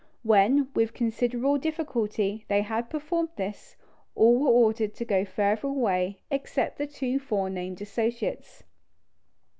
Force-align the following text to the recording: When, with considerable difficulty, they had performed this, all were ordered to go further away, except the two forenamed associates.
When, 0.23 0.67
with 0.73 0.95
considerable 0.95 1.59
difficulty, 1.59 2.43
they 2.47 2.63
had 2.63 2.89
performed 2.89 3.29
this, 3.35 3.75
all 4.15 4.39
were 4.39 4.49
ordered 4.49 4.95
to 4.95 5.05
go 5.05 5.23
further 5.25 5.67
away, 5.67 6.23
except 6.31 6.79
the 6.79 6.87
two 6.87 7.19
forenamed 7.19 7.79
associates. 7.83 8.63